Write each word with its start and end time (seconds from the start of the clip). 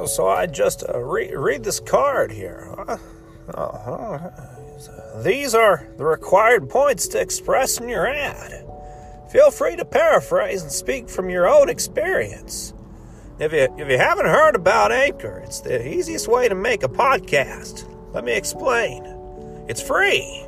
Uh, 0.00 0.06
so 0.06 0.28
I 0.28 0.46
just 0.46 0.84
uh, 0.88 0.98
re- 0.98 1.34
read 1.34 1.64
this 1.64 1.80
card 1.80 2.32
here. 2.32 2.74
Uh, 3.52 4.30
these 5.22 5.54
are 5.54 5.86
the 5.98 6.04
required 6.04 6.70
points 6.70 7.08
to 7.08 7.20
express 7.20 7.78
in 7.78 7.88
your 7.88 8.06
ad. 8.06 8.64
Feel 9.30 9.50
free 9.50 9.76
to 9.76 9.84
paraphrase 9.84 10.62
and 10.62 10.72
speak 10.72 11.08
from 11.08 11.28
your 11.28 11.48
own 11.48 11.68
experience. 11.68 12.72
If 13.38 13.52
you, 13.52 13.68
if 13.78 13.88
you 13.88 13.98
haven't 13.98 14.26
heard 14.26 14.54
about 14.54 14.92
Anchor, 14.92 15.42
it's 15.44 15.60
the 15.60 15.86
easiest 15.86 16.28
way 16.28 16.48
to 16.48 16.54
make 16.54 16.82
a 16.82 16.88
podcast. 16.88 17.86
Let 18.12 18.24
me 18.24 18.32
explain. 18.32 19.04
It's 19.68 19.82
free. 19.82 20.46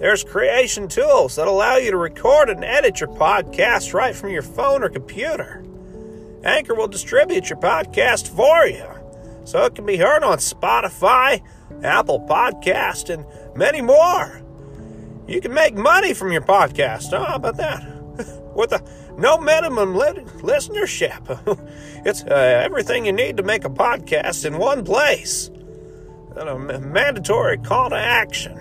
There's 0.00 0.22
creation 0.22 0.88
tools 0.88 1.36
that 1.36 1.48
allow 1.48 1.76
you 1.76 1.90
to 1.90 1.96
record 1.96 2.50
and 2.50 2.64
edit 2.64 3.00
your 3.00 3.08
podcast 3.10 3.94
right 3.94 4.14
from 4.14 4.30
your 4.30 4.42
phone 4.42 4.82
or 4.82 4.88
computer. 4.88 5.62
Anchor 6.46 6.76
will 6.76 6.86
distribute 6.86 7.50
your 7.50 7.58
podcast 7.58 8.28
for 8.28 8.66
you, 8.66 8.86
so 9.44 9.64
it 9.64 9.74
can 9.74 9.84
be 9.84 9.96
heard 9.96 10.22
on 10.22 10.38
Spotify, 10.38 11.42
Apple 11.82 12.20
Podcast, 12.20 13.10
and 13.12 13.26
many 13.56 13.80
more. 13.80 14.42
You 15.26 15.40
can 15.40 15.52
make 15.52 15.74
money 15.74 16.14
from 16.14 16.30
your 16.30 16.42
podcast. 16.42 17.12
Oh, 17.12 17.24
how 17.24 17.34
about 17.34 17.56
that? 17.56 17.82
With 18.54 18.70
a 18.70 18.80
no 19.18 19.38
minimum 19.38 19.96
li- 19.96 20.24
listenership. 20.38 21.20
it's 22.06 22.22
uh, 22.22 22.62
everything 22.64 23.06
you 23.06 23.12
need 23.12 23.36
to 23.38 23.42
make 23.42 23.64
a 23.64 23.70
podcast 23.70 24.44
in 24.44 24.58
one 24.58 24.84
place. 24.84 25.50
And 26.36 26.48
a 26.48 26.78
mandatory 26.78 27.58
call 27.58 27.90
to 27.90 27.96
action. 27.96 28.56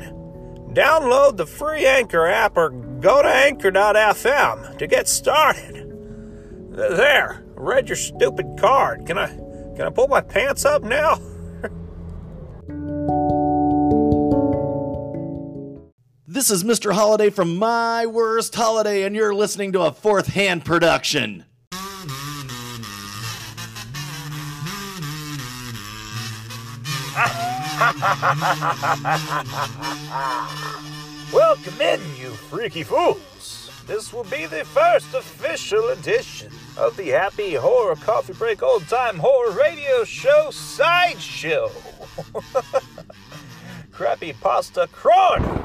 Download 0.73 1.37
the 1.37 1.45
free 1.45 1.85
Anchor 1.85 2.25
app 2.25 2.57
or 2.57 2.71
go 2.71 3.21
to 3.21 3.27
anchor.fm 3.27 4.77
to 4.79 4.87
get 4.87 5.07
started. 5.07 5.83
There, 6.71 7.44
read 7.55 7.89
your 7.89 7.95
stupid 7.95 8.57
card. 8.59 9.05
Can 9.05 9.17
I 9.17 9.27
can 9.27 9.81
I 9.81 9.89
pull 9.89 10.07
my 10.07 10.21
pants 10.21 10.65
up 10.65 10.83
now? 10.83 11.19
This 16.27 16.51
is 16.51 16.65
Mr. 16.65 16.91
Holiday 16.91 17.29
from 17.29 17.55
My 17.55 18.05
Worst 18.05 18.53
Holiday, 18.55 19.03
and 19.03 19.15
you're 19.15 19.33
listening 19.33 19.71
to 19.71 19.83
a 19.83 19.93
fourth 19.93 20.27
hand 20.27 20.65
production. 20.65 21.45
Welcome 31.31 31.79
in, 31.79 32.01
you 32.19 32.31
freaky 32.31 32.83
fools. 32.83 33.54
This 33.87 34.11
will 34.11 34.23
be 34.23 34.47
the 34.47 34.65
first 34.65 35.13
official 35.13 35.89
edition 35.89 36.51
of 36.75 36.97
the 36.97 37.09
Happy 37.09 37.53
Horror 37.53 37.95
Coffee 37.95 38.33
Break 38.33 38.63
Old 38.63 38.87
Time 38.87 39.19
Horror 39.19 39.51
Radio 39.51 40.03
Show 40.03 40.49
Sideshow. 40.49 41.69
Crappy 43.91 44.33
Pasta 44.33 44.89
Chrono. 44.91 45.61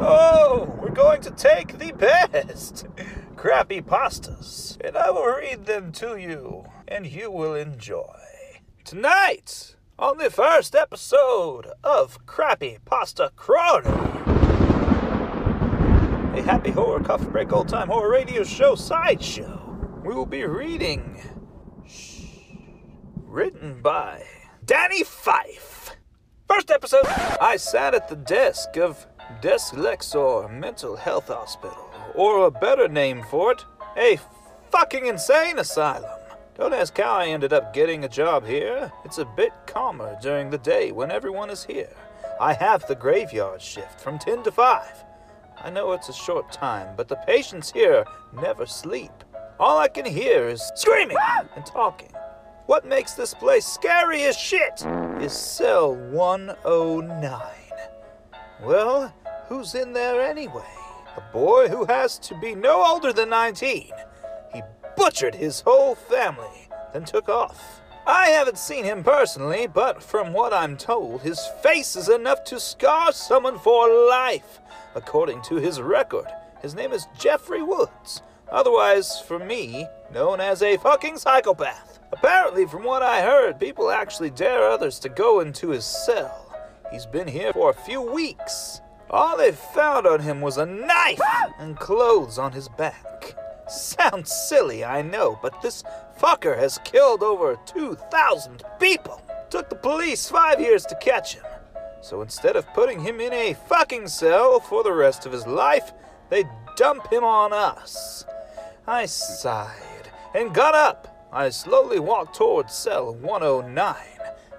Oh, 0.00 0.74
we're 0.80 0.88
going 0.88 1.20
to 1.20 1.30
take 1.32 1.76
the 1.76 1.92
best 1.92 2.86
crappy 3.36 3.82
pastas, 3.82 4.80
and 4.82 4.96
I 4.96 5.10
will 5.10 5.26
read 5.26 5.66
them 5.66 5.92
to 5.92 6.16
you, 6.16 6.64
and 6.86 7.06
you 7.06 7.30
will 7.30 7.54
enjoy. 7.54 8.16
Tonight, 8.84 9.76
on 9.98 10.16
the 10.16 10.30
first 10.30 10.74
episode 10.74 11.66
of 11.84 12.24
Crappy 12.24 12.78
Pasta 12.86 13.32
Chrono, 13.36 14.37
a 16.38 16.42
happy 16.42 16.70
horror 16.70 17.00
coffee 17.00 17.24
break 17.24 17.52
old 17.52 17.68
time 17.68 17.88
horror 17.88 18.12
radio 18.12 18.44
show 18.44 18.76
sideshow, 18.76 19.60
we 20.04 20.14
will 20.14 20.24
be 20.24 20.44
reading. 20.44 21.20
Shh, 21.84 22.26
written 23.24 23.82
by 23.82 24.22
Danny 24.64 25.02
Fife. 25.02 25.96
First 26.48 26.70
episode, 26.70 27.06
I 27.40 27.56
sat 27.56 27.92
at 27.92 28.08
the 28.08 28.14
desk 28.14 28.76
of 28.76 29.04
Deslexor 29.42 30.48
Mental 30.48 30.94
Health 30.94 31.26
Hospital, 31.26 31.90
or 32.14 32.46
a 32.46 32.52
better 32.52 32.86
name 32.86 33.24
for 33.28 33.50
it, 33.50 33.64
a 33.96 34.20
fucking 34.70 35.06
insane 35.06 35.58
asylum. 35.58 36.20
Don't 36.56 36.72
ask 36.72 36.96
how 36.96 37.14
I 37.14 37.26
ended 37.26 37.52
up 37.52 37.74
getting 37.74 38.04
a 38.04 38.08
job 38.08 38.46
here. 38.46 38.92
It's 39.04 39.18
a 39.18 39.24
bit 39.24 39.52
calmer 39.66 40.16
during 40.22 40.50
the 40.50 40.58
day 40.58 40.92
when 40.92 41.10
everyone 41.10 41.50
is 41.50 41.64
here. 41.64 41.96
I 42.40 42.52
have 42.52 42.86
the 42.86 42.94
graveyard 42.94 43.60
shift 43.60 44.00
from 44.00 44.20
10 44.20 44.44
to 44.44 44.52
5. 44.52 45.04
I 45.62 45.70
know 45.70 45.92
it's 45.92 46.08
a 46.08 46.12
short 46.12 46.52
time, 46.52 46.94
but 46.96 47.08
the 47.08 47.16
patients 47.16 47.72
here 47.72 48.04
never 48.32 48.64
sleep. 48.64 49.10
All 49.58 49.78
I 49.78 49.88
can 49.88 50.04
hear 50.04 50.48
is 50.48 50.62
screaming 50.76 51.16
and 51.56 51.66
talking. 51.66 52.12
What 52.66 52.86
makes 52.86 53.14
this 53.14 53.34
place 53.34 53.66
scary 53.66 54.22
as 54.24 54.36
shit 54.36 54.84
is 55.20 55.32
cell 55.32 55.96
109. 55.96 57.40
Well, 58.62 59.12
who's 59.48 59.74
in 59.74 59.92
there 59.92 60.20
anyway? 60.20 60.68
A 61.16 61.32
boy 61.32 61.68
who 61.68 61.84
has 61.86 62.18
to 62.20 62.38
be 62.38 62.54
no 62.54 62.84
older 62.86 63.12
than 63.12 63.30
19. 63.30 63.90
He 64.52 64.62
butchered 64.96 65.34
his 65.34 65.60
whole 65.62 65.94
family, 65.94 66.68
then 66.92 67.04
took 67.04 67.28
off. 67.28 67.80
I 68.08 68.30
haven't 68.30 68.56
seen 68.56 68.86
him 68.86 69.04
personally, 69.04 69.66
but 69.66 70.02
from 70.02 70.32
what 70.32 70.54
I'm 70.54 70.78
told, 70.78 71.20
his 71.20 71.46
face 71.62 71.94
is 71.94 72.08
enough 72.08 72.42
to 72.44 72.58
scar 72.58 73.12
someone 73.12 73.58
for 73.58 73.86
life. 74.08 74.60
According 74.94 75.42
to 75.42 75.56
his 75.56 75.82
record, 75.82 76.24
his 76.62 76.74
name 76.74 76.92
is 76.92 77.06
Jeffrey 77.18 77.62
Woods, 77.62 78.22
otherwise, 78.50 79.20
for 79.20 79.38
me, 79.38 79.86
known 80.10 80.40
as 80.40 80.62
a 80.62 80.78
fucking 80.78 81.18
psychopath. 81.18 81.98
Apparently, 82.10 82.64
from 82.64 82.82
what 82.82 83.02
I 83.02 83.20
heard, 83.20 83.60
people 83.60 83.90
actually 83.90 84.30
dare 84.30 84.70
others 84.70 84.98
to 85.00 85.10
go 85.10 85.40
into 85.40 85.68
his 85.68 85.84
cell. 85.84 86.50
He's 86.90 87.04
been 87.04 87.28
here 87.28 87.52
for 87.52 87.68
a 87.68 87.74
few 87.74 88.00
weeks. 88.00 88.80
All 89.10 89.36
they 89.36 89.52
found 89.52 90.06
on 90.06 90.20
him 90.20 90.40
was 90.40 90.56
a 90.56 90.64
knife 90.64 91.20
and 91.58 91.78
clothes 91.78 92.38
on 92.38 92.52
his 92.52 92.70
back. 92.70 93.17
Sounds 93.68 94.32
silly, 94.32 94.84
I 94.84 95.02
know, 95.02 95.38
but 95.42 95.60
this 95.60 95.84
fucker 96.18 96.56
has 96.58 96.80
killed 96.84 97.22
over 97.22 97.58
2,000 97.66 98.62
people. 98.80 99.22
Took 99.50 99.68
the 99.68 99.76
police 99.76 100.28
five 100.28 100.60
years 100.60 100.84
to 100.86 100.96
catch 100.96 101.34
him. 101.34 101.44
So 102.00 102.22
instead 102.22 102.56
of 102.56 102.72
putting 102.74 103.00
him 103.00 103.20
in 103.20 103.32
a 103.32 103.54
fucking 103.68 104.08
cell 104.08 104.60
for 104.60 104.82
the 104.82 104.92
rest 104.92 105.26
of 105.26 105.32
his 105.32 105.46
life, 105.46 105.92
they 106.30 106.44
dump 106.76 107.12
him 107.12 107.24
on 107.24 107.52
us. 107.52 108.24
I 108.86 109.06
sighed 109.06 110.10
and 110.34 110.54
got 110.54 110.74
up. 110.74 111.28
I 111.30 111.50
slowly 111.50 111.98
walked 111.98 112.36
towards 112.36 112.72
cell 112.72 113.14
109. 113.14 113.96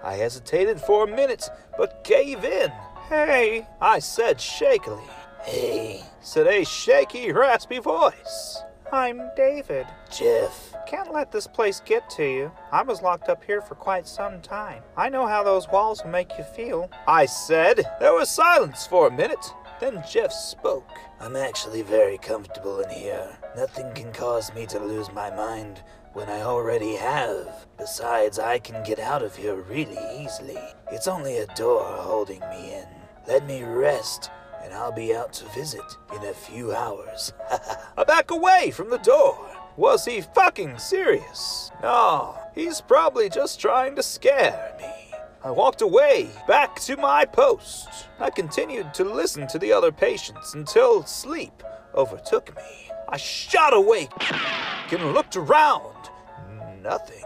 I 0.03 0.13
hesitated 0.13 0.79
for 0.79 1.03
a 1.03 1.15
minute, 1.15 1.49
but 1.77 2.03
gave 2.03 2.43
in. 2.43 2.71
Hey, 3.09 3.67
I 3.81 3.99
said 3.99 4.39
shakily. 4.39 5.07
Hey, 5.43 6.03
said 6.21 6.45
a 6.45 6.63
shaky, 6.63 7.31
raspy 7.31 7.79
voice. 7.79 8.61
I'm 8.91 9.29
David. 9.35 9.85
Jeff. 10.09 10.73
Can't 10.87 11.13
let 11.13 11.31
this 11.31 11.45
place 11.45 11.79
get 11.85 12.09
to 12.11 12.23
you. 12.23 12.51
I 12.71 12.81
was 12.81 13.03
locked 13.03 13.29
up 13.29 13.43
here 13.43 13.61
for 13.61 13.75
quite 13.75 14.07
some 14.07 14.41
time. 14.41 14.81
I 14.97 15.09
know 15.09 15.27
how 15.27 15.43
those 15.43 15.67
walls 15.67 16.03
will 16.03 16.09
make 16.09 16.31
you 16.39 16.43
feel. 16.43 16.89
I 17.07 17.27
said. 17.27 17.81
There 17.99 18.13
was 18.13 18.31
silence 18.31 18.87
for 18.87 19.07
a 19.07 19.11
minute. 19.11 19.53
Then 19.79 20.03
Jeff 20.09 20.31
spoke. 20.31 20.89
I'm 21.19 21.35
actually 21.35 21.83
very 21.83 22.17
comfortable 22.17 22.79
in 22.79 22.89
here. 22.89 23.37
Nothing 23.55 23.93
can 23.93 24.11
cause 24.11 24.51
me 24.55 24.65
to 24.65 24.79
lose 24.79 25.11
my 25.11 25.29
mind 25.35 25.83
when 26.13 26.27
I 26.27 26.41
already 26.41 26.95
have. 26.95 27.67
Besides, 27.77 28.39
I 28.39 28.57
can 28.57 28.83
get 28.83 28.97
out 28.97 29.21
of 29.21 29.35
here 29.35 29.55
really 29.55 29.99
easily. 30.19 30.57
It's 30.91 31.07
only 31.07 31.37
a 31.37 31.47
door 31.53 31.83
holding 31.83 32.39
me 32.49 32.73
in. 32.73 32.87
Let 33.27 33.45
me 33.45 33.61
rest, 33.61 34.31
and 34.63 34.73
I'll 34.73 34.91
be 34.91 35.15
out 35.15 35.33
to 35.33 35.45
visit 35.49 35.97
in 36.15 36.23
a 36.23 36.33
few 36.33 36.73
hours. 36.73 37.33
I 37.97 38.03
back 38.03 38.31
away 38.31 38.71
from 38.71 38.89
the 38.89 38.97
door. 38.97 39.49
Was 39.77 40.05
he 40.05 40.21
fucking 40.21 40.77
serious? 40.77 41.71
No, 41.81 42.37
he's 42.53 42.81
probably 42.81 43.29
just 43.29 43.59
trying 43.59 43.95
to 43.95 44.03
scare 44.03 44.75
me. 44.77 45.15
I 45.41 45.51
walked 45.51 45.81
away, 45.81 46.29
back 46.47 46.79
to 46.81 46.97
my 46.97 47.23
post. 47.23 47.87
I 48.19 48.29
continued 48.29 48.93
to 48.95 49.05
listen 49.05 49.47
to 49.47 49.59
the 49.59 49.71
other 49.71 49.91
patients 49.91 50.53
until 50.53 51.05
sleep 51.05 51.63
overtook 51.95 52.53
me. 52.57 52.89
I 53.07 53.17
shot 53.17 53.73
awake 53.73 54.11
and 54.91 55.13
looked 55.13 55.37
around. 55.37 55.95
Nothing. 56.83 57.23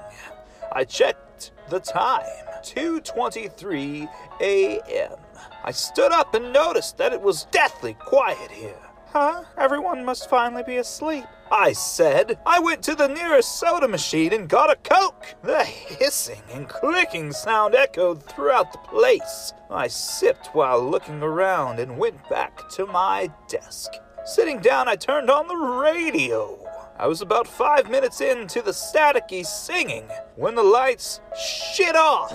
I 0.72 0.84
checked 0.84 1.52
the 1.70 1.80
time. 1.80 2.26
2:23 2.64 4.08
a.m. 4.42 5.18
I 5.64 5.72
stood 5.72 6.12
up 6.12 6.34
and 6.34 6.54
noticed 6.54 6.98
that 6.98 7.14
it 7.14 7.22
was 7.22 7.46
deathly 7.46 7.94
quiet 7.94 8.52
here. 8.52 8.76
Huh? 9.08 9.44
Everyone 9.58 10.04
must 10.04 10.30
finally 10.30 10.64
be 10.64 10.78
asleep. 10.78 11.26
I 11.52 11.74
said. 11.74 12.40
I 12.48 12.60
went 12.60 12.82
to 12.84 12.96
the 12.96 13.08
nearest 13.08 13.60
soda 13.60 13.88
machine 13.88 14.34
and 14.34 14.50
got 14.50 14.72
a 14.72 14.76
Coke. 14.76 15.36
The 15.44 15.64
hissing 15.64 16.42
and 16.52 16.68
clicking 16.68 17.32
sound 17.32 17.76
echoed 17.76 18.24
throughout 18.24 18.72
the 18.72 18.80
place. 18.80 19.54
I 19.70 19.88
sipped 19.88 20.48
while 20.54 20.82
looking 20.82 21.22
around 21.22 21.80
and 21.80 22.00
went 22.00 22.28
back 22.28 22.68
to 22.70 22.88
my 22.88 23.30
desk. 23.48 23.92
Sitting 24.26 24.60
down, 24.60 24.88
I 24.88 24.96
turned 24.96 25.30
on 25.30 25.48
the 25.48 25.56
radio. 25.56 26.58
I 26.98 27.06
was 27.08 27.22
about 27.22 27.48
five 27.48 27.90
minutes 27.92 28.20
into 28.20 28.62
the 28.62 28.72
staticky 28.72 29.46
singing 29.46 30.10
when 30.36 30.56
the 30.56 30.64
lights 30.64 31.22
shit 31.38 31.96
off. 31.96 32.34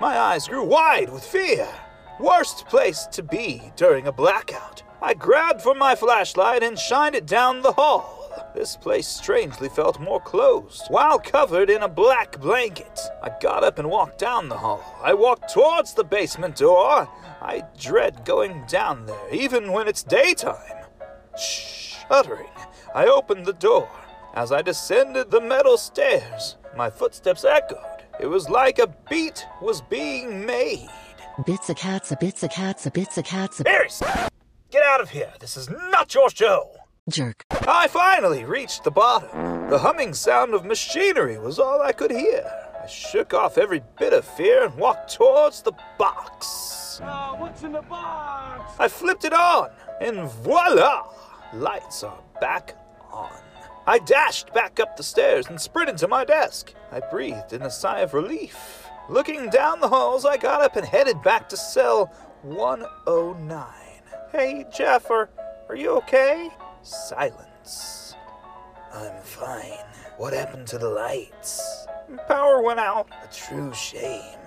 My 0.00 0.18
eyes 0.18 0.46
grew 0.46 0.64
wide 0.64 1.10
with 1.10 1.24
fear. 1.24 1.68
Worst 2.20 2.66
place 2.66 3.06
to 3.12 3.22
be 3.22 3.72
during 3.76 4.06
a 4.06 4.12
blackout. 4.12 4.82
I 5.00 5.14
grabbed 5.14 5.62
for 5.62 5.74
my 5.74 5.94
flashlight 5.94 6.62
and 6.62 6.78
shined 6.78 7.14
it 7.14 7.26
down 7.26 7.62
the 7.62 7.72
hall. 7.72 8.30
This 8.54 8.76
place 8.76 9.08
strangely 9.08 9.68
felt 9.68 9.98
more 9.98 10.20
closed, 10.20 10.86
while 10.88 11.18
covered 11.18 11.70
in 11.70 11.82
a 11.82 11.88
black 11.88 12.38
blanket. 12.38 13.00
I 13.22 13.30
got 13.40 13.64
up 13.64 13.78
and 13.78 13.90
walked 13.90 14.18
down 14.18 14.48
the 14.48 14.58
hall. 14.58 14.84
I 15.02 15.14
walked 15.14 15.52
towards 15.52 15.94
the 15.94 16.04
basement 16.04 16.56
door. 16.56 17.08
I 17.40 17.64
dread 17.78 18.24
going 18.24 18.64
down 18.68 19.06
there, 19.06 19.34
even 19.34 19.72
when 19.72 19.88
it's 19.88 20.02
daytime. 20.02 20.86
Shuddering, 21.38 22.50
I 22.94 23.06
opened 23.06 23.46
the 23.46 23.54
door. 23.54 23.88
As 24.34 24.52
I 24.52 24.62
descended 24.62 25.30
the 25.30 25.40
metal 25.40 25.76
stairs, 25.76 26.56
my 26.76 26.90
footsteps 26.90 27.44
echoed. 27.44 28.04
It 28.20 28.26
was 28.26 28.48
like 28.48 28.78
a 28.78 28.94
beat 29.10 29.46
was 29.60 29.80
being 29.80 30.46
made. 30.46 30.88
Bits 31.46 31.70
of 31.70 31.76
cats 31.76 32.12
a 32.12 32.16
bits 32.16 32.42
of 32.42 32.50
cats 32.50 32.84
a 32.84 32.90
bits 32.90 33.16
of 33.16 33.24
cats 33.24 33.58
a 33.60 33.66
Aries, 33.68 34.02
get 34.70 34.82
out 34.84 35.00
of 35.00 35.08
here. 35.08 35.32
This 35.40 35.56
is 35.56 35.68
not 35.70 36.14
your 36.14 36.28
show. 36.28 36.70
jerk. 37.08 37.44
I 37.66 37.88
finally 37.88 38.44
reached 38.44 38.84
the 38.84 38.90
bottom. 38.90 39.70
The 39.70 39.78
humming 39.78 40.12
sound 40.12 40.52
of 40.52 40.66
machinery 40.66 41.38
was 41.38 41.58
all 41.58 41.80
I 41.80 41.92
could 41.92 42.10
hear. 42.10 42.44
I 42.82 42.86
shook 42.86 43.32
off 43.32 43.56
every 43.56 43.80
bit 43.98 44.12
of 44.12 44.26
fear 44.26 44.64
and 44.64 44.74
walked 44.76 45.14
towards 45.14 45.62
the 45.62 45.72
box. 45.98 47.00
Ah, 47.02 47.34
what's 47.38 47.62
in 47.62 47.72
the 47.72 47.82
box? 47.82 48.74
I 48.78 48.88
flipped 48.88 49.24
it 49.24 49.32
on, 49.32 49.70
and 50.02 50.28
voila! 50.28 51.08
Lights 51.54 52.02
are 52.02 52.18
back 52.42 52.76
on. 53.10 53.32
I 53.86 53.98
dashed 54.00 54.52
back 54.52 54.78
up 54.78 54.96
the 54.98 55.02
stairs 55.02 55.46
and 55.48 55.58
sprinted 55.58 55.96
to 55.98 56.08
my 56.08 56.26
desk. 56.26 56.74
I 56.92 57.00
breathed 57.00 57.54
in 57.54 57.62
a 57.62 57.70
sigh 57.70 58.00
of 58.00 58.12
relief. 58.14 58.81
Looking 59.08 59.50
down 59.50 59.80
the 59.80 59.88
halls, 59.88 60.24
I 60.24 60.36
got 60.36 60.62
up 60.62 60.76
and 60.76 60.86
headed 60.86 61.22
back 61.22 61.48
to 61.48 61.56
cell 61.56 62.06
109. 62.42 63.66
Hey, 64.30 64.64
Jeff, 64.72 65.10
are, 65.10 65.28
are 65.68 65.76
you 65.76 65.90
okay? 65.98 66.50
Silence. 66.82 68.14
I'm 68.92 69.20
fine. 69.22 69.84
What 70.18 70.32
happened 70.32 70.66
to 70.68 70.78
the 70.78 70.88
lights? 70.88 71.86
Power 72.28 72.62
went 72.62 72.78
out. 72.78 73.08
A 73.24 73.34
true 73.34 73.72
shame. 73.74 74.38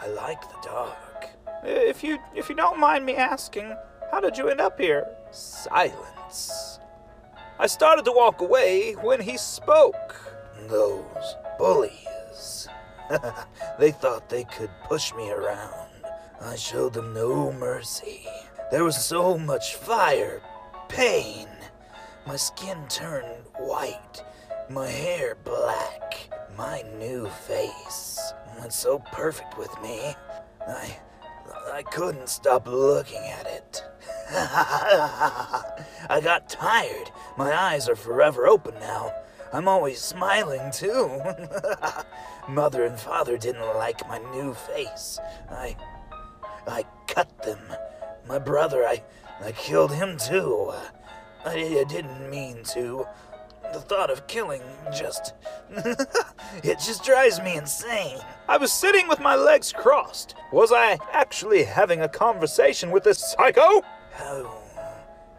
I 0.00 0.08
like 0.08 0.40
the 0.42 0.68
dark. 0.68 1.28
If 1.62 2.02
you 2.02 2.18
if 2.34 2.48
you 2.48 2.56
don't 2.56 2.80
mind 2.80 3.06
me 3.06 3.14
asking, 3.14 3.72
how 4.10 4.20
did 4.20 4.36
you 4.36 4.48
end 4.48 4.60
up 4.60 4.80
here? 4.80 5.06
Silence. 5.30 6.80
I 7.58 7.66
started 7.66 8.04
to 8.06 8.12
walk 8.12 8.40
away 8.40 8.94
when 8.94 9.20
he 9.20 9.36
spoke. 9.36 10.16
Those 10.68 11.36
bullies. 11.58 12.68
they 13.78 13.90
thought 13.90 14.28
they 14.28 14.44
could 14.44 14.70
push 14.84 15.12
me 15.14 15.30
around. 15.30 15.90
I 16.40 16.56
showed 16.56 16.94
them 16.94 17.14
no 17.14 17.52
mercy. 17.52 18.26
There 18.70 18.84
was 18.84 18.96
so 18.96 19.38
much 19.38 19.76
fire, 19.76 20.42
pain. 20.88 21.48
My 22.26 22.36
skin 22.36 22.78
turned 22.88 23.44
white, 23.58 24.22
my 24.70 24.88
hair 24.88 25.36
black, 25.44 26.30
my 26.56 26.82
new 26.98 27.28
face 27.28 28.32
went 28.58 28.72
so 28.72 28.98
perfect 29.12 29.58
with 29.58 29.70
me. 29.82 30.14
I 30.66 30.96
I 31.72 31.82
couldn't 31.82 32.28
stop 32.28 32.66
looking 32.66 33.22
at 33.24 33.46
it. 33.46 33.84
I 34.30 36.20
got 36.22 36.48
tired. 36.48 37.10
My 37.36 37.52
eyes 37.54 37.88
are 37.88 37.96
forever 37.96 38.46
open 38.46 38.74
now. 38.80 39.12
I'm 39.52 39.68
always 39.68 40.00
smiling 40.00 40.70
too. 40.72 41.20
Mother 42.48 42.84
and 42.84 42.98
father 42.98 43.36
didn't 43.36 43.76
like 43.76 44.08
my 44.08 44.18
new 44.32 44.54
face. 44.54 45.18
I 45.50 45.76
I 46.66 46.84
cut 47.06 47.42
them. 47.42 47.60
My 48.26 48.38
brother, 48.38 48.84
I 48.84 49.02
I 49.44 49.52
killed 49.52 49.92
him 49.92 50.16
too. 50.16 50.72
I, 51.44 51.80
I 51.80 51.84
didn't 51.84 52.30
mean 52.30 52.62
to. 52.72 53.06
The 53.72 53.80
thought 53.80 54.10
of 54.10 54.26
killing 54.26 54.62
just. 54.94 55.34
it 55.70 56.78
just 56.78 57.04
drives 57.04 57.40
me 57.40 57.56
insane. 57.56 58.18
I 58.48 58.56
was 58.58 58.72
sitting 58.72 59.08
with 59.08 59.20
my 59.20 59.34
legs 59.34 59.72
crossed. 59.72 60.34
Was 60.52 60.72
I 60.72 60.98
actually 61.12 61.64
having 61.64 62.00
a 62.00 62.08
conversation 62.08 62.90
with 62.90 63.04
this 63.04 63.32
psycho? 63.32 63.82
How. 64.12 64.58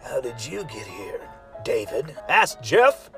How 0.04 0.20
did 0.20 0.46
you 0.46 0.64
get 0.66 0.86
here, 0.86 1.22
David? 1.64 2.16
asked 2.28 2.62
Jeff. 2.62 3.10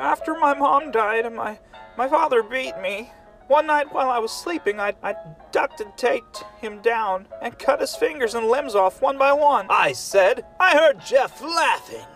After 0.00 0.34
my 0.34 0.54
mom 0.54 0.90
died 0.90 1.26
and 1.26 1.36
my, 1.36 1.58
my 1.98 2.08
father 2.08 2.42
beat 2.42 2.80
me, 2.80 3.12
one 3.48 3.66
night 3.66 3.92
while 3.92 4.08
I 4.08 4.18
was 4.18 4.32
sleeping, 4.32 4.80
I, 4.80 4.94
I 5.02 5.14
ducked 5.52 5.82
and 5.82 5.94
taped 5.98 6.42
him 6.58 6.80
down 6.80 7.26
and 7.42 7.58
cut 7.58 7.80
his 7.80 7.94
fingers 7.94 8.34
and 8.34 8.46
limbs 8.46 8.74
off 8.74 9.02
one 9.02 9.18
by 9.18 9.34
one. 9.34 9.66
I 9.68 9.92
said. 9.92 10.46
I 10.58 10.74
heard 10.74 11.04
Jeff 11.04 11.42
laughing. 11.42 12.06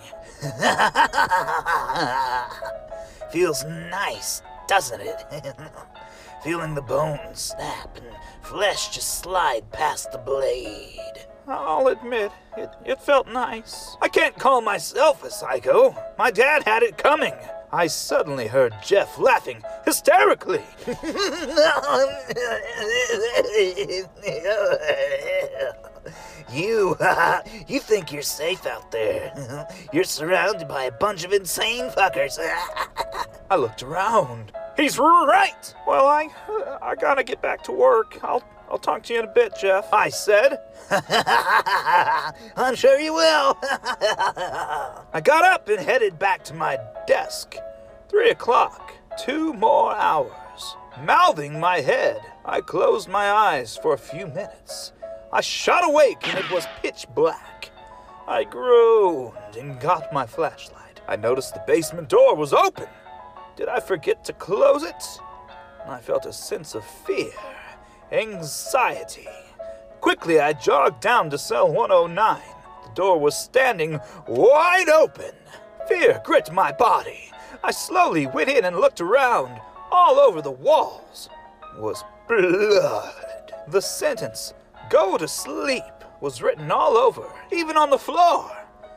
Feels 3.30 3.64
nice, 3.64 4.40
doesn't 4.66 5.02
it? 5.02 5.22
Feeling 6.42 6.74
the 6.74 6.82
bones 6.82 7.38
snap 7.38 7.98
and 7.98 8.06
flesh 8.40 8.94
just 8.94 9.20
slide 9.20 9.70
past 9.72 10.10
the 10.10 10.18
blade. 10.18 11.26
I'll 11.46 11.88
admit, 11.88 12.32
it, 12.56 12.70
it 12.86 13.02
felt 13.02 13.28
nice. 13.28 13.98
I 14.00 14.08
can't 14.08 14.38
call 14.38 14.62
myself 14.62 15.22
a 15.22 15.30
psycho. 15.30 15.94
My 16.16 16.30
dad 16.30 16.62
had 16.62 16.82
it 16.82 16.96
coming. 16.96 17.34
I 17.74 17.88
suddenly 17.88 18.46
heard 18.46 18.72
Jeff 18.84 19.18
laughing 19.18 19.60
hysterically. 19.84 20.62
you, 26.52 26.96
you 27.66 27.80
think 27.80 28.12
you're 28.12 28.22
safe 28.22 28.64
out 28.64 28.92
there. 28.92 29.66
You're 29.92 30.04
surrounded 30.04 30.68
by 30.68 30.84
a 30.84 30.92
bunch 30.92 31.24
of 31.24 31.32
insane 31.32 31.90
fuckers. 31.90 32.38
I 33.50 33.56
looked 33.56 33.82
around. 33.82 34.52
He's 34.76 34.96
right. 34.96 35.74
Well, 35.84 36.06
I, 36.06 36.28
I 36.80 36.94
gotta 36.94 37.24
get 37.24 37.42
back 37.42 37.64
to 37.64 37.72
work. 37.72 38.20
I'll, 38.22 38.44
I'll 38.70 38.78
talk 38.78 39.02
to 39.04 39.12
you 39.12 39.20
in 39.20 39.26
a 39.26 39.32
bit, 39.32 39.54
Jeff. 39.60 39.92
I 39.92 40.08
said. 40.08 40.58
I'm 42.56 42.74
sure 42.74 42.98
you 42.98 43.14
will. 43.14 43.58
I 43.62 45.20
got 45.22 45.44
up 45.44 45.68
and 45.68 45.80
headed 45.80 46.18
back 46.18 46.44
to 46.44 46.54
my 46.54 46.78
desk. 47.06 47.56
Three 48.08 48.30
o'clock. 48.30 48.92
Two 49.18 49.52
more 49.54 49.94
hours. 49.94 50.76
Mouthing 51.02 51.58
my 51.58 51.80
head, 51.80 52.20
I 52.44 52.60
closed 52.60 53.08
my 53.08 53.30
eyes 53.30 53.76
for 53.76 53.94
a 53.94 53.98
few 53.98 54.26
minutes. 54.26 54.92
I 55.32 55.40
shot 55.40 55.84
awake 55.84 56.28
and 56.28 56.38
it 56.38 56.50
was 56.50 56.66
pitch 56.80 57.06
black. 57.14 57.70
I 58.28 58.44
groaned 58.44 59.56
and 59.58 59.80
got 59.80 60.12
my 60.12 60.26
flashlight. 60.26 61.00
I 61.08 61.16
noticed 61.16 61.54
the 61.54 61.64
basement 61.66 62.08
door 62.08 62.36
was 62.36 62.52
open. 62.52 62.86
Did 63.56 63.68
I 63.68 63.80
forget 63.80 64.24
to 64.24 64.32
close 64.32 64.82
it? 64.82 65.04
I 65.86 66.00
felt 66.00 66.24
a 66.26 66.32
sense 66.32 66.74
of 66.74 66.84
fear, 66.84 67.32
anxiety. 68.14 69.28
Quickly, 70.00 70.38
I 70.38 70.52
jogged 70.52 71.00
down 71.00 71.30
to 71.30 71.38
cell 71.38 71.66
109. 71.72 72.40
The 72.84 72.94
door 72.94 73.18
was 73.18 73.36
standing 73.36 73.98
wide 74.28 74.88
open. 74.88 75.32
Fear 75.88 76.22
gripped 76.24 76.52
my 76.52 76.70
body. 76.70 77.30
I 77.64 77.72
slowly 77.72 78.26
went 78.26 78.50
in 78.50 78.64
and 78.64 78.76
looked 78.76 79.00
around. 79.00 79.60
All 79.90 80.18
over 80.20 80.40
the 80.40 80.50
walls 80.50 81.28
was 81.76 82.04
blood. 82.28 83.52
The 83.68 83.82
sentence, 83.82 84.54
go 84.90 85.16
to 85.18 85.26
sleep, 85.26 85.82
was 86.20 86.42
written 86.42 86.70
all 86.70 86.96
over, 86.96 87.26
even 87.52 87.76
on 87.76 87.90
the 87.90 87.98
floor. 87.98 88.50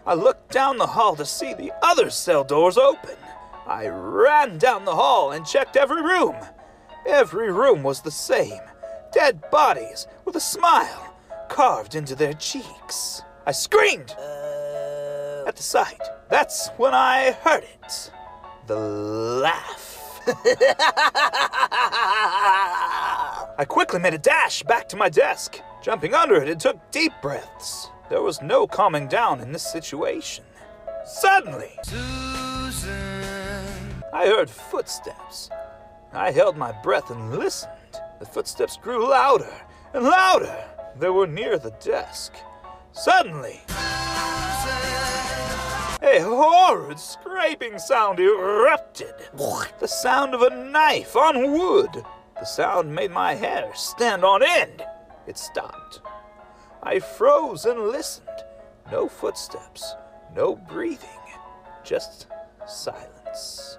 I 0.06 0.14
looked 0.14 0.52
down 0.52 0.78
the 0.78 0.88
hall 0.88 1.16
to 1.16 1.26
see 1.26 1.54
the 1.54 1.74
other 1.82 2.10
cell 2.10 2.44
doors 2.44 2.78
open. 2.78 3.16
I 3.66 3.88
ran 3.88 4.60
down 4.60 4.86
the 4.86 4.96
hall 4.96 5.32
and 5.32 5.46
checked 5.46 5.76
every 5.76 6.02
room. 6.02 6.36
Every 7.06 7.52
room 7.52 7.84
was 7.84 8.02
the 8.02 8.12
same 8.12 8.62
dead 9.12 9.50
bodies 9.52 10.08
with 10.26 10.36
a 10.36 10.40
smile 10.40 11.14
carved 11.50 11.96
into 11.96 12.16
their 12.16 12.34
cheeks. 12.34 13.22
I 13.46 13.52
screamed 13.52 14.16
uh, 14.18 15.46
at 15.48 15.56
the 15.56 15.64
sight. 15.64 16.02
That's 16.30 16.70
when 16.78 16.94
I 16.94 17.32
heard 17.32 17.64
it 17.64 18.12
the 18.68 18.76
laugh. 18.76 20.22
I 23.58 23.66
quickly 23.68 24.00
made 24.00 24.14
a 24.14 24.18
dash 24.18 24.62
back 24.64 24.90
to 24.90 24.98
my 24.98 25.08
desk. 25.10 25.62
Jumping 25.82 26.14
under 26.14 26.36
it, 26.36 26.50
it 26.50 26.60
took 26.60 26.92
deep 26.92 27.14
breaths. 27.22 27.90
There 28.10 28.22
was 28.22 28.42
no 28.42 28.68
calming 28.68 29.08
down 29.08 29.40
in 29.40 29.54
this 29.54 29.64
situation. 29.64 30.44
Suddenly, 31.06 31.72
Susan. 31.84 32.94
I 34.14 34.26
heard 34.26 34.50
footsteps. 34.50 35.50
I 36.12 36.32
held 36.32 36.58
my 36.58 36.74
breath 36.84 37.10
and 37.10 37.38
listened. 37.38 37.72
The 38.20 38.26
footsteps 38.26 38.78
grew 38.78 39.10
louder 39.10 39.54
and 39.94 40.04
louder. 40.04 40.66
They 40.98 41.10
were 41.10 41.28
near 41.28 41.58
the 41.58 41.72
desk. 41.72 42.34
Suddenly, 42.92 43.62
a 46.02 46.20
horrid 46.22 47.00
scraping 47.00 47.78
sound 47.78 48.20
erupted. 48.20 49.14
The 49.80 49.88
sound 49.88 50.34
of 50.34 50.42
a 50.42 50.50
knife 50.50 51.16
on 51.16 51.52
wood. 51.52 52.04
The 52.40 52.46
sound 52.46 52.94
made 52.94 53.12
my 53.12 53.36
hair 53.36 53.72
stand 53.76 54.24
on 54.24 54.42
end. 54.44 54.84
It 55.28 55.38
stopped. 55.38 56.02
I 56.82 57.00
froze 57.00 57.66
and 57.66 57.80
listened. 57.90 58.28
No 58.92 59.10
footsteps, 59.10 59.96
no 60.36 60.56
breathing, 60.56 61.10
just 61.84 62.28
silence. 62.66 63.78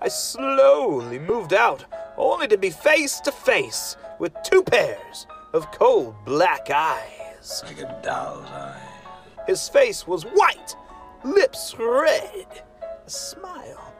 I 0.00 0.08
slowly 0.08 1.18
moved 1.18 1.54
out, 1.54 1.84
only 2.16 2.48
to 2.48 2.58
be 2.58 2.70
face 2.70 3.20
to 3.20 3.32
face 3.32 3.96
with 4.18 4.32
two 4.44 4.62
pairs 4.62 5.26
of 5.52 5.70
cold 5.72 6.14
black 6.24 6.70
eyes. 6.70 7.62
Like 7.64 7.80
a 7.80 8.00
doll's 8.02 8.46
eye. 8.46 8.80
His 9.46 9.68
face 9.68 10.06
was 10.06 10.24
white, 10.24 10.74
lips 11.24 11.74
red, 11.78 12.46
a 13.06 13.10
smile. 13.10 13.94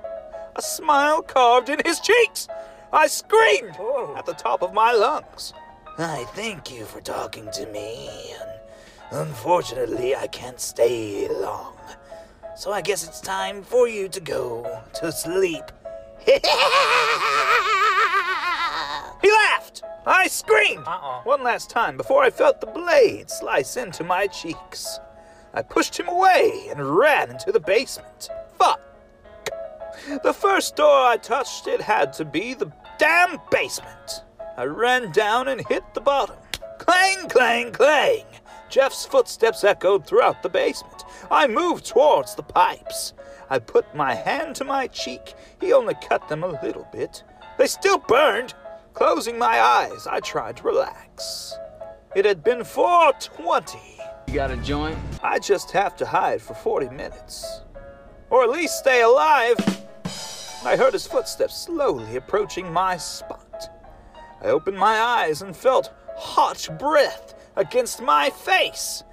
A 0.57 0.63
smile 0.63 1.23
carved 1.23 1.69
in 1.69 1.81
his 1.85 2.01
cheeks. 2.01 2.49
I 2.93 3.07
screamed 3.07 3.77
oh. 3.79 4.15
at 4.17 4.27
the 4.27 4.33
top 4.33 4.63
of 4.63 4.73
my 4.73 4.93
lungs. 4.93 5.53
I 5.99 6.25
thank 6.35 6.73
you 6.73 6.85
for 6.85 7.01
talking 7.01 7.49
to 7.53 7.67
me. 7.67 8.35
Unfortunately, 9.11 10.17
I 10.17 10.27
can't 10.27 10.61
stay 10.61 11.29
long. 11.29 11.77
So 12.57 12.73
I 12.73 12.81
guess 12.81 13.07
it's 13.07 13.21
time 13.21 13.63
for 13.63 13.87
you 13.87 14.09
to 14.09 14.21
go 14.21 14.83
to 14.95 15.13
sleep. 15.13 15.65
he 19.27 19.33
laughed. 19.33 19.83
I 20.07 20.29
screamed 20.29 20.87
one 21.25 21.43
last 21.43 21.69
time 21.69 21.97
before 21.97 22.23
I 22.23 22.31
felt 22.31 22.61
the 22.61 22.69
blade 22.69 23.29
slice 23.29 23.77
into 23.77 24.05
my 24.05 24.29
cheeks. 24.29 25.01
I 25.53 25.63
pushed 25.63 25.99
him 25.99 26.07
away 26.07 26.69
and 26.71 26.97
ran 26.97 27.31
into 27.31 27.51
the 27.51 27.59
basement. 27.59 28.29
Fuck! 28.57 28.81
The 30.23 30.33
first 30.33 30.77
door 30.77 31.07
I 31.07 31.17
touched, 31.17 31.67
it 31.67 31.81
had 31.81 32.13
to 32.15 32.25
be 32.25 32.55
the 32.55 32.71
damn 32.99 33.41
basement. 33.51 34.23
I 34.57 34.65
ran 34.65 35.11
down 35.11 35.49
and 35.49 35.67
hit 35.67 35.83
the 35.95 36.01
bottom. 36.01 36.37
Clang, 36.79 37.29
clang, 37.29 37.73
clang! 37.73 38.25
Jeff's 38.69 39.05
footsteps 39.07 39.65
echoed 39.65 40.07
throughout 40.07 40.43
the 40.43 40.49
basement. 40.49 41.03
I 41.33 41.49
moved 41.49 41.85
towards 41.85 42.37
the 42.37 42.45
pipes. 42.45 43.13
I 43.51 43.59
put 43.59 43.93
my 43.93 44.15
hand 44.15 44.55
to 44.57 44.65
my 44.65 44.87
cheek. 44.87 45.35
He 45.61 45.73
only 45.73 45.95
cut 45.95 46.29
them 46.29 46.45
a 46.45 46.61
little 46.63 46.87
bit. 46.93 47.25
They 47.59 47.67
still 47.67 47.99
burned. 47.99 48.55
Closing 48.97 49.39
my 49.39 49.61
eyes, 49.61 50.07
I 50.07 50.21
tried 50.21 50.57
to 50.57 50.63
relax. 50.63 51.55
It 52.15 52.25
had 52.25 52.43
been 52.43 52.65
420. 52.65 53.79
You 54.27 54.35
got 54.35 54.51
a 54.51 54.57
joint? 54.57 54.97
I 55.23 55.39
just 55.39 55.71
have 55.73 55.97
to 55.97 56.07
hide 56.07 56.41
for 56.41 56.55
40 56.55 56.89
minutes. 56.89 57.61
Or 58.31 58.43
at 58.43 58.49
least 58.49 58.79
stay 58.79 59.03
alive. 59.03 59.57
I 60.65 60.77
heard 60.79 60.95
his 60.95 61.07
footsteps 61.07 61.55
slowly 61.55 62.17
approaching 62.17 62.73
my 62.73 62.97
spot. 62.97 63.69
I 64.41 64.47
opened 64.47 64.79
my 64.79 64.99
eyes 64.99 65.43
and 65.43 65.55
felt 65.55 65.93
hot 66.17 66.67
breath 66.79 67.35
against 67.55 68.01
my 68.01 68.31
face. 68.31 69.05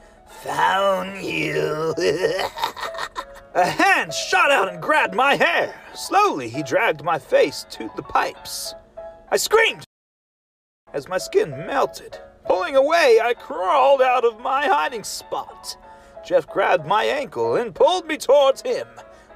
Found 0.43 1.21
you. 1.21 1.93
A 3.53 3.65
hand 3.65 4.13
shot 4.13 4.49
out 4.49 4.71
and 4.71 4.81
grabbed 4.81 5.13
my 5.13 5.35
hair. 5.35 5.75
Slowly, 5.93 6.47
he 6.47 6.63
dragged 6.63 7.03
my 7.03 7.19
face 7.19 7.65
to 7.71 7.91
the 7.97 8.01
pipes. 8.01 8.75
I 9.33 9.37
screamed 9.37 9.83
as 10.93 11.09
my 11.09 11.17
skin 11.17 11.49
melted. 11.65 12.19
Pulling 12.45 12.75
away, 12.75 13.19
I 13.19 13.33
crawled 13.33 13.99
out 13.99 14.23
of 14.23 14.39
my 14.39 14.67
hiding 14.67 15.03
spot. 15.03 15.75
Jeff 16.23 16.45
grabbed 16.45 16.85
my 16.85 17.05
ankle 17.05 17.55
and 17.55 17.73
pulled 17.73 18.05
me 18.05 18.17
towards 18.17 18.61
him. 18.61 18.87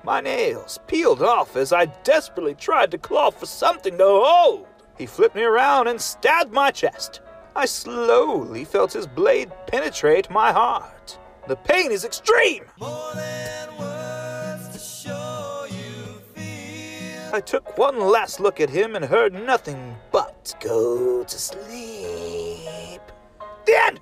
My 0.04 0.22
nails 0.22 0.78
peeled 0.86 1.24
off 1.24 1.56
as 1.56 1.74
I 1.74 1.86
desperately 2.04 2.54
tried 2.54 2.92
to 2.92 3.00
claw 3.00 3.32
for 3.32 3.48
something 3.48 3.98
to 3.98 4.04
hold. 4.06 4.68
He 5.00 5.08
flipped 5.08 5.36
me 5.36 5.42
around 5.42 5.88
and 5.88 6.00
stabbed 6.00 6.54
my 6.54 6.70
chest. 6.70 7.22
I 7.56 7.66
slowly 7.66 8.66
felt 8.66 8.94
his 8.94 9.08
blade 9.08 9.52
penetrate 9.66 10.30
my 10.30 10.52
heart. 10.52 11.18
The 11.48 11.56
pain 11.56 11.92
is 11.92 12.06
extreme. 12.06 12.66
I 17.38 17.40
took 17.40 17.78
one 17.78 18.00
last 18.00 18.40
look 18.40 18.60
at 18.60 18.72
him 18.72 18.96
and 18.96 19.06
heard 19.06 19.32
nothing 19.32 19.96
but 20.12 20.56
go 20.60 21.24
to 21.24 21.38
sleep. 21.38 23.00
The 23.64 23.76
end! 23.86 24.00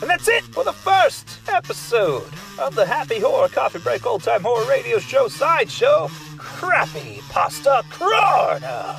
And 0.00 0.08
that's 0.08 0.28
it 0.28 0.44
for 0.44 0.64
the 0.64 0.72
first 0.72 1.40
episode 1.46 2.32
of 2.58 2.74
the 2.74 2.86
Happy 2.86 3.20
Horror 3.20 3.50
Coffee 3.50 3.80
Break 3.80 4.06
Old 4.06 4.22
Time 4.22 4.40
Horror 4.40 4.66
Radio 4.66 4.98
Show 4.98 5.28
Sideshow 5.28 6.08
Crappy 6.38 7.20
Pasta 7.28 7.84
Corona. 7.90 8.96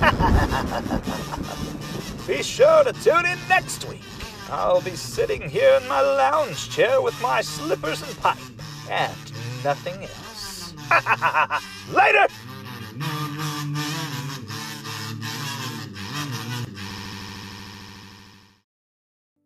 be 2.28 2.40
sure 2.40 2.84
to 2.84 2.92
tune 2.92 3.26
in 3.26 3.38
next 3.48 3.84
week. 3.88 4.04
I'll 4.48 4.80
be 4.80 4.94
sitting 4.94 5.50
here 5.50 5.80
in 5.82 5.88
my 5.88 6.02
lounge 6.02 6.70
chair 6.70 7.02
with 7.02 7.20
my 7.20 7.40
slippers 7.40 8.00
and 8.02 8.16
pipe 8.20 8.51
and 8.90 9.32
nothing 9.64 10.02
else. 10.02 10.74
Later! 11.92 12.26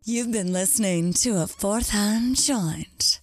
You've 0.03 0.31
been 0.31 0.53
listening 0.53 1.11
to 1.13 1.41
a 1.41 1.47
fourth 1.47 1.89
hand 1.89 2.37
joint. 2.37 3.19